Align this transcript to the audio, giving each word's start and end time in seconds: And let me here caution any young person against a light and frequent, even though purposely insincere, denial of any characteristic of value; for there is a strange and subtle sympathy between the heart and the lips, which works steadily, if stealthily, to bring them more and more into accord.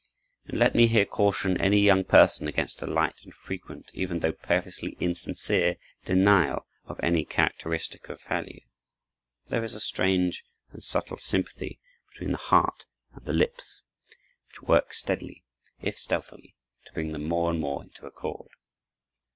And 0.47 0.57
let 0.57 0.73
me 0.73 0.87
here 0.87 1.05
caution 1.05 1.61
any 1.61 1.79
young 1.79 2.03
person 2.03 2.47
against 2.47 2.81
a 2.81 2.87
light 2.87 3.13
and 3.23 3.31
frequent, 3.35 3.91
even 3.93 4.17
though 4.17 4.31
purposely 4.31 4.97
insincere, 4.99 5.75
denial 6.05 6.65
of 6.85 6.99
any 7.03 7.23
characteristic 7.23 8.09
of 8.09 8.19
value; 8.23 8.61
for 9.43 9.51
there 9.51 9.63
is 9.63 9.75
a 9.75 9.79
strange 9.79 10.43
and 10.71 10.83
subtle 10.83 11.17
sympathy 11.17 11.79
between 12.09 12.31
the 12.31 12.39
heart 12.39 12.87
and 13.13 13.23
the 13.25 13.33
lips, 13.33 13.83
which 14.47 14.63
works 14.63 14.97
steadily, 14.97 15.43
if 15.81 15.99
stealthily, 15.99 16.55
to 16.85 16.93
bring 16.93 17.11
them 17.11 17.27
more 17.27 17.51
and 17.51 17.59
more 17.59 17.83
into 17.83 18.07
accord. 18.07 18.49